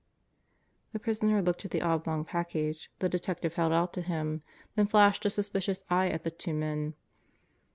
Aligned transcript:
The 0.93 0.99
prisoner 0.99 1.43
looked 1.43 1.63
at 1.63 1.69
the 1.69 1.83
oblong 1.83 2.25
package 2.25 2.89
the 2.97 3.07
detective 3.07 3.53
held 3.53 3.71
out 3.71 3.93
to 3.93 4.01
him, 4.01 4.41
then 4.73 4.87
flashed 4.87 5.27
a 5.27 5.29
suspicious 5.29 5.83
eye 5.91 6.07
at 6.09 6.23
the 6.23 6.31
two 6.31 6.55
men. 6.55 6.95